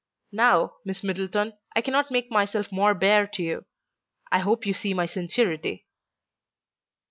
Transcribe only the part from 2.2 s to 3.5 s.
myself more bare to